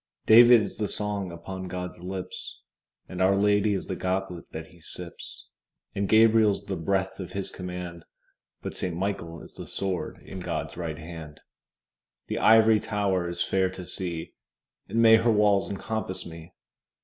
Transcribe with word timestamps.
David 0.25 0.61
is 0.61 0.77
the 0.79 0.87
song 0.87 1.31
upon 1.31 1.67
God's 1.67 1.99
lips, 1.99 2.59
And 3.07 3.21
Our 3.21 3.35
Lady 3.35 3.75
is 3.75 3.85
the 3.85 3.95
goblet 3.95 4.45
that 4.51 4.65
He 4.69 4.79
sips: 4.81 5.45
And 5.93 6.09
Gabriel's 6.09 6.65
the 6.65 6.75
breath 6.75 7.19
of 7.19 7.33
His 7.33 7.51
command, 7.51 8.05
But 8.63 8.75
Saint 8.75 8.95
Michael 8.97 9.43
is 9.43 9.53
the 9.53 9.67
sword 9.67 10.17
in 10.23 10.39
God's 10.39 10.75
right 10.75 10.97
hand. 10.97 11.39
The 12.25 12.39
Ivory 12.39 12.79
Tower 12.79 13.29
is 13.29 13.43
fair 13.43 13.69
to 13.69 13.85
see, 13.85 14.33
And 14.87 15.03
may 15.03 15.17
her 15.17 15.31
walls 15.31 15.69
encompass 15.69 16.25
me! 16.25 16.51